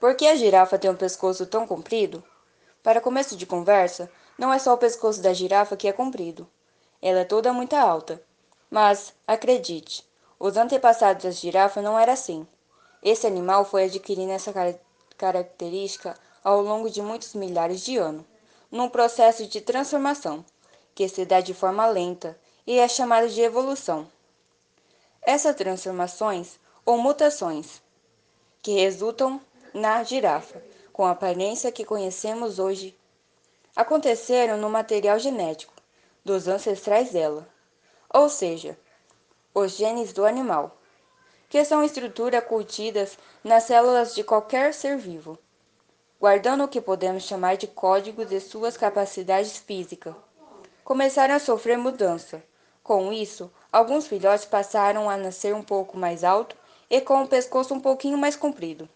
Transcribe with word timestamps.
Por 0.00 0.14
que 0.14 0.26
a 0.26 0.34
girafa 0.34 0.78
tem 0.78 0.90
um 0.90 0.96
pescoço 0.96 1.44
tão 1.44 1.66
comprido? 1.66 2.24
Para 2.82 3.02
começo 3.02 3.36
de 3.36 3.44
conversa, 3.44 4.10
não 4.38 4.50
é 4.50 4.58
só 4.58 4.72
o 4.72 4.78
pescoço 4.78 5.20
da 5.20 5.34
girafa 5.34 5.76
que 5.76 5.86
é 5.86 5.92
comprido. 5.92 6.48
Ela 7.02 7.20
é 7.20 7.24
toda 7.24 7.52
muito 7.52 7.74
alta. 7.74 8.22
Mas, 8.70 9.12
acredite, 9.26 10.02
os 10.38 10.56
antepassados 10.56 11.24
da 11.24 11.30
girafa 11.30 11.82
não 11.82 11.98
era 11.98 12.14
assim. 12.14 12.46
Esse 13.02 13.26
animal 13.26 13.62
foi 13.66 13.84
adquirindo 13.84 14.32
essa 14.32 14.54
característica 15.18 16.16
ao 16.42 16.62
longo 16.62 16.88
de 16.88 17.02
muitos 17.02 17.34
milhares 17.34 17.82
de 17.82 17.98
anos, 17.98 18.24
num 18.70 18.88
processo 18.88 19.46
de 19.46 19.60
transformação, 19.60 20.42
que 20.94 21.06
se 21.08 21.26
dá 21.26 21.42
de 21.42 21.52
forma 21.52 21.86
lenta 21.86 22.38
e 22.66 22.78
é 22.78 22.88
chamado 22.88 23.28
de 23.28 23.42
evolução. 23.42 24.08
Essas 25.20 25.54
transformações, 25.56 26.58
ou 26.86 26.96
mutações, 26.96 27.82
que 28.62 28.72
resultam 28.72 29.40
na 29.72 30.02
girafa, 30.02 30.62
com 30.92 31.04
a 31.04 31.12
aparência 31.12 31.72
que 31.72 31.84
conhecemos 31.84 32.58
hoje, 32.58 32.96
aconteceram 33.74 34.56
no 34.56 34.68
material 34.68 35.18
genético 35.18 35.72
dos 36.24 36.48
ancestrais 36.48 37.10
dela, 37.12 37.48
ou 38.12 38.28
seja, 38.28 38.78
os 39.54 39.72
genes 39.72 40.12
do 40.12 40.24
animal, 40.24 40.76
que 41.48 41.64
são 41.64 41.82
estruturas 41.82 42.44
contidas 42.44 43.18
nas 43.42 43.64
células 43.64 44.14
de 44.14 44.22
qualquer 44.22 44.74
ser 44.74 44.96
vivo, 44.96 45.38
guardando 46.20 46.64
o 46.64 46.68
que 46.68 46.80
podemos 46.80 47.22
chamar 47.22 47.56
de 47.56 47.66
código 47.66 48.24
de 48.24 48.40
suas 48.40 48.76
capacidades 48.76 49.56
físicas. 49.56 50.14
Começaram 50.84 51.34
a 51.34 51.38
sofrer 51.40 51.78
mudança. 51.78 52.42
Com 52.82 53.12
isso, 53.12 53.50
alguns 53.72 54.06
filhotes 54.06 54.44
passaram 54.44 55.08
a 55.08 55.16
nascer 55.16 55.54
um 55.54 55.62
pouco 55.62 55.96
mais 55.96 56.24
alto 56.24 56.56
e 56.88 57.00
com 57.00 57.22
o 57.22 57.28
pescoço 57.28 57.72
um 57.72 57.80
pouquinho 57.80 58.18
mais 58.18 58.36
comprido. 58.36 58.88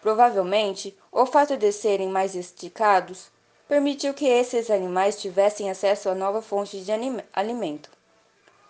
Provavelmente, 0.00 0.96
o 1.10 1.26
fato 1.26 1.56
de 1.56 1.72
serem 1.72 2.08
mais 2.08 2.34
esticados 2.34 3.30
permitiu 3.66 4.14
que 4.14 4.26
esses 4.26 4.70
animais 4.70 5.20
tivessem 5.20 5.70
acesso 5.70 6.08
a 6.08 6.14
nova 6.14 6.40
fonte 6.40 6.80
de 6.80 6.92
alimento, 7.32 7.90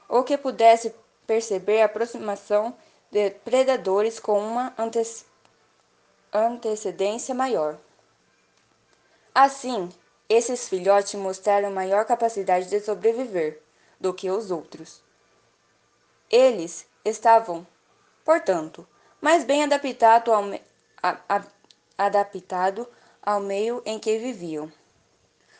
ou 0.08 0.24
que 0.24 0.36
pudesse 0.36 0.94
perceber 1.26 1.82
a 1.82 1.84
aproximação 1.84 2.74
de 3.10 3.30
predadores 3.30 4.18
com 4.18 4.38
uma 4.40 4.74
antecedência 6.32 7.34
maior. 7.34 7.78
Assim, 9.34 9.88
esses 10.28 10.68
filhotes 10.68 11.14
mostraram 11.14 11.70
maior 11.70 12.04
capacidade 12.04 12.68
de 12.68 12.80
sobreviver 12.80 13.62
do 14.00 14.12
que 14.12 14.30
os 14.30 14.50
outros. 14.50 15.02
Eles 16.30 16.86
estavam, 17.04 17.66
portanto, 18.24 18.86
mais 19.20 19.44
bem 19.44 19.64
adaptado 19.64 20.32
ao, 20.32 20.42
a, 21.02 21.18
a, 21.28 21.44
adaptado 21.96 22.88
ao 23.22 23.40
meio 23.40 23.82
em 23.84 23.98
que 23.98 24.18
viviam. 24.18 24.72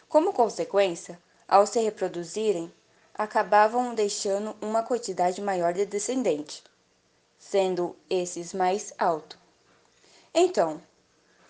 Como 0.09 0.33
consequência, 0.33 1.19
ao 1.47 1.67
se 1.67 1.81
reproduzirem, 1.81 2.73
acabavam 3.15 3.95
deixando 3.95 4.57
uma 4.61 4.83
quantidade 4.83 5.41
maior 5.43 5.73
de 5.73 5.85
descendentes, 5.85 6.63
sendo 7.39 7.97
esses 8.09 8.55
mais 8.55 8.93
altos. 8.99 9.39
Então, 10.33 10.81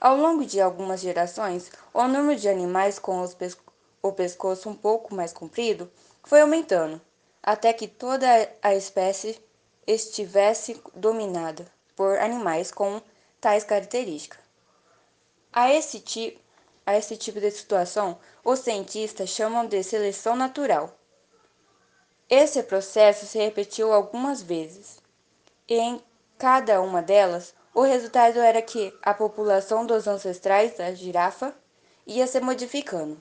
ao 0.00 0.16
longo 0.16 0.44
de 0.44 0.60
algumas 0.60 1.00
gerações, 1.00 1.70
o 1.92 2.06
número 2.08 2.38
de 2.38 2.48
animais 2.48 2.98
com 2.98 3.26
pes 3.28 3.56
o 4.00 4.12
pescoço 4.12 4.70
um 4.70 4.74
pouco 4.74 5.12
mais 5.12 5.32
comprido 5.32 5.90
foi 6.22 6.40
aumentando, 6.40 7.00
até 7.42 7.72
que 7.72 7.88
toda 7.88 8.26
a 8.62 8.74
espécie 8.74 9.40
estivesse 9.84 10.80
dominada 10.94 11.66
por 11.96 12.16
animais 12.18 12.70
com 12.70 13.02
tais 13.40 13.64
características. 13.64 14.40
A 15.52 15.72
esse, 15.72 16.00
ti 16.00 16.38
a 16.84 16.96
esse 16.96 17.16
tipo 17.16 17.40
de 17.40 17.50
situação, 17.50 18.18
os 18.44 18.60
cientistas 18.60 19.30
chamam 19.30 19.66
de 19.66 19.82
seleção 19.82 20.34
natural. 20.34 20.96
Esse 22.30 22.62
processo 22.62 23.26
se 23.26 23.38
repetiu 23.38 23.92
algumas 23.92 24.42
vezes, 24.42 24.98
e 25.66 25.74
em 25.74 26.02
cada 26.38 26.80
uma 26.80 27.02
delas, 27.02 27.54
o 27.74 27.82
resultado 27.82 28.38
era 28.38 28.60
que 28.62 28.92
a 29.02 29.14
população 29.14 29.86
dos 29.86 30.06
ancestrais 30.06 30.76
da 30.76 30.94
girafa 30.94 31.54
ia 32.06 32.26
se 32.26 32.40
modificando. 32.40 33.20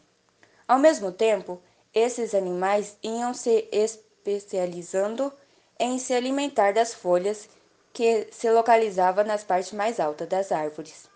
Ao 0.67 0.79
mesmo 0.79 1.11
tempo, 1.11 1.61
esses 1.93 2.33
animais 2.33 2.97
iam 3.03 3.33
se 3.33 3.67
especializando 3.71 5.31
em 5.79 5.99
se 5.99 6.13
alimentar 6.13 6.73
das 6.73 6.93
folhas 6.93 7.49
que 7.97 8.27
se 8.31 8.47
localizava 8.51 9.23
nas 9.23 9.43
partes 9.43 9.71
mais 9.71 9.99
altas 9.99 10.27
das 10.27 10.51
árvores. 10.51 11.09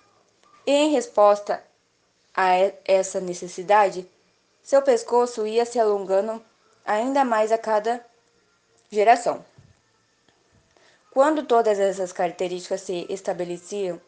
E 0.65 0.71
em 0.71 0.89
resposta 0.89 1.63
a 2.35 2.53
essa 2.83 3.19
necessidade, 3.19 4.09
seu 4.63 4.81
pescoço 4.81 5.45
ia 5.45 5.63
se 5.63 5.79
alongando 5.79 6.43
ainda 6.83 7.23
mais 7.23 7.51
a 7.51 7.57
cada 7.59 8.03
geração. 8.89 9.45
Quando 11.11 11.43
todas 11.43 11.79
essas 11.79 12.11
características 12.11 12.81
se 12.81 13.05
estabeleciam 13.11 14.01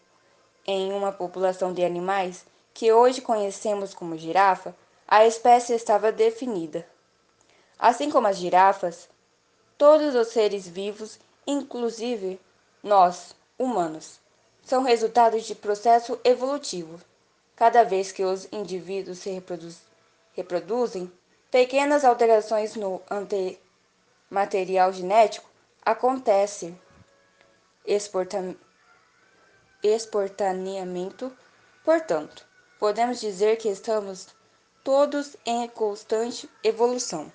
em 0.65 0.93
uma 0.93 1.11
população 1.11 1.71
de 1.73 1.85
animais 1.85 2.43
que 2.73 2.91
hoje 2.91 3.21
conhecemos 3.21 3.93
como 3.93 4.17
girafa, 4.17 4.75
a 5.07 5.27
espécie 5.27 5.75
estava 5.75 6.11
definida. 6.11 6.83
Assim 7.77 8.09
como 8.09 8.25
as 8.25 8.37
girafas, 8.37 9.07
todos 9.77 10.15
os 10.15 10.29
seres 10.29 10.67
vivos, 10.67 11.19
inclusive 11.45 12.41
nós, 12.83 13.33
humanos, 13.57 14.19
são 14.61 14.83
resultados 14.83 15.45
de 15.45 15.55
processo 15.55 16.19
evolutivo. 16.23 16.99
Cada 17.55 17.83
vez 17.83 18.11
que 18.11 18.23
os 18.23 18.47
indivíduos 18.51 19.19
se 19.19 19.29
reproduz, 19.29 19.81
reproduzem, 20.33 21.11
pequenas 21.49 22.03
alterações 22.03 22.75
no 22.75 23.01
material 24.29 24.91
genético 24.91 25.49
acontecem 25.85 26.77
espontaneamente. 29.83 31.31
Portanto, 31.85 32.45
podemos 32.79 33.21
dizer 33.21 33.57
que 33.57 33.69
estamos 33.69 34.27
todos 34.83 35.37
em 35.45 35.67
constante 35.69 36.49
evolução. 36.63 37.31